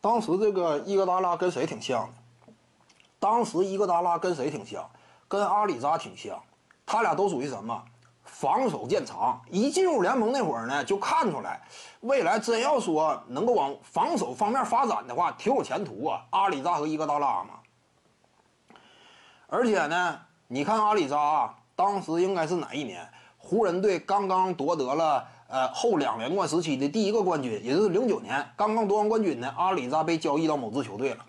[0.00, 2.52] 当时这个伊戈达拉跟谁挺像的？
[3.18, 4.88] 当时伊戈达拉跟谁挺像？
[5.26, 6.40] 跟阿里扎挺像。
[6.86, 7.82] 他俩都属于什么？
[8.22, 9.40] 防守见长。
[9.50, 11.60] 一进入联盟那会儿呢，就看出来，
[12.00, 16.24] 未来真要说能够往防守方面发展的话，挺有前途啊。
[16.30, 17.54] 阿里扎和伊戈达拉嘛。
[19.48, 23.10] 而且呢，你看阿里扎啊，当时应该是哪一年？
[23.36, 29.52] 湖人队刚刚夺得了呃后两连冠时期的第一个冠军，也就是零九年刚刚夺完冠军呢。
[29.56, 31.24] 阿里扎被交易到某支球队了，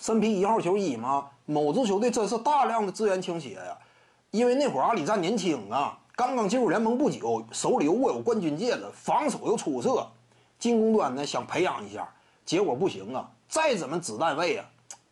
[0.00, 1.26] 身披一号球衣嘛。
[1.44, 3.76] 某支球队真是大量的资源倾斜呀，
[4.30, 10.06] 因为那会儿阿里扎年轻啊，刚刚进入联盟不久，手里又握有冠军戒指，防守又出色，
[10.58, 12.06] 进攻端呢想培养一下，
[12.44, 14.64] 结果不行啊，再怎么子弹喂啊，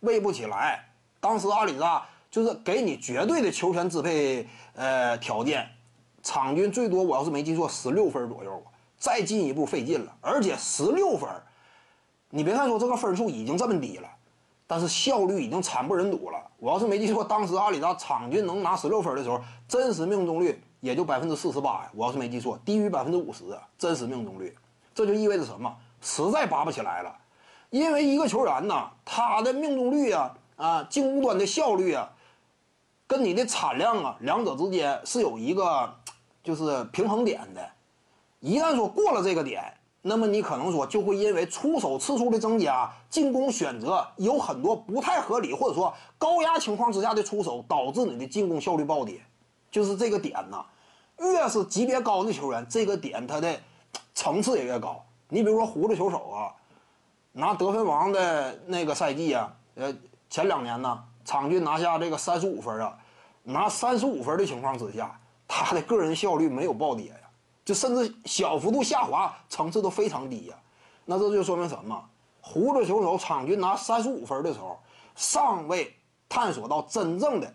[0.00, 0.82] 喂不起来。
[1.20, 5.68] 当时阿里扎就是给你绝对的球权支配呃条件。
[6.22, 10.14] 场均最多，我要是没记错，十六分左右啊再进一步费劲了。
[10.20, 11.28] 而且十六分，
[12.30, 14.08] 你别看说这个分数已经这么低了，
[14.66, 16.38] 但是效率已经惨不忍睹了。
[16.58, 21.90] 我要是没记错，当时阿里扎场均能拿十六分的时候，真实命中率也就百分之四十八呀。
[21.92, 24.56] 我要是没记错，低于百分之五十啊，真实命中率。
[24.94, 25.76] 这就意味着什么？
[26.00, 27.12] 实在拔不起来了。
[27.70, 32.08] 因为一个球员呢，他的命中率啊啊，进攻端的效率啊，
[33.08, 35.92] 跟你的产量啊，两者之间是有一个。
[36.42, 37.70] 就是平衡点的，
[38.40, 39.62] 一旦说过了这个点，
[40.00, 49.20] 那么你可能说就会因为出手次数的增加，进攻选择有很多不太合理，或者说高压情况之下的出手，导致你的进攻效率暴跌。
[49.70, 50.64] 就是这个点呢，
[51.20, 53.56] 越是级别高的球员，这个点他的
[54.12, 55.00] 层次也越高。
[55.28, 56.50] 你比如说胡子球手啊，
[57.30, 59.94] 拿得分王的那个赛季啊，呃，
[60.28, 62.98] 前两年呢，场均拿下这个三十五分啊，
[63.44, 65.16] 拿三十五分的情况之下。
[65.54, 67.16] 他的个人效率没有暴跌呀，
[67.62, 70.56] 就甚至小幅度下滑，层次都非常低呀。
[71.04, 72.02] 那这就说明什么？
[72.40, 74.80] 胡子球手场均拿三十五分的时候，
[75.14, 75.94] 尚未
[76.26, 77.52] 探索到真正的，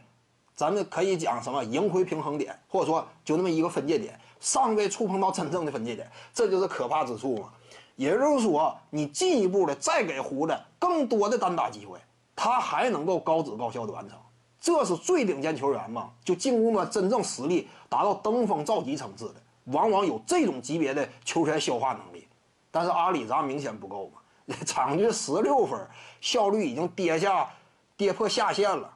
[0.54, 7.50] 咱们可以讲什么盈亏平衡点，或者说就那么一个分界点，尚未触碰到真正的分界点，这就是可怕之处嘛。
[7.96, 11.98] 也就是说，你进一步的再给胡子更多的单打机会，
[12.36, 14.16] 他还能够高质高效的完成。
[14.60, 16.10] 这是最顶尖球员嘛？
[16.24, 19.36] 就进攻端真正实力达到登峰造极层次的，
[19.66, 22.28] 往往有这种级别的球权消化能力。
[22.72, 25.80] 但是阿里扎明显不够嘛， 场均十六分，
[26.20, 27.48] 效率已经跌下，
[27.96, 28.92] 跌破下限了。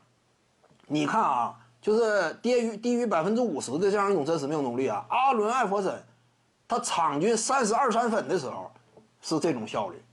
[0.88, 5.06] 你看啊，就是跌于低于百分之五十的这样一种真实命中率啊。
[5.10, 6.04] 阿伦艾弗森，
[6.68, 8.70] 他场均三十二三分的时候
[9.22, 10.04] 是这种效率，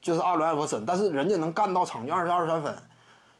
[0.00, 2.76] 就是阿伦艾弗森，但是人家能干到场均二十二三分。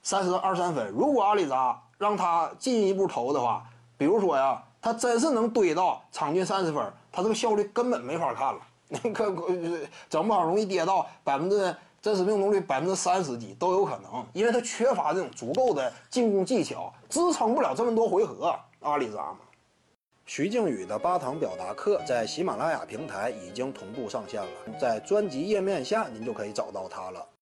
[0.03, 3.65] 三十二三分，如果阿里扎让他进一步投的话，
[3.99, 8.61] 比如说呀，他真是能堆到场均三十分，他这个效率根本没法看了。
[8.89, 9.33] 那个
[10.09, 11.73] 整不好容易跌到百分之
[12.03, 18.53] 真实命中率百分之三十几都有可能，因为他缺乏这种足够的进攻技巧，支撑不了这么多回合。
[18.81, 19.39] 阿里扎嘛，
[20.27, 24.49] 徐静宇的八堂表达课在喜马拉雅平台已经同步上线了，
[24.81, 27.25] 在专辑页面下您就可以找到它了。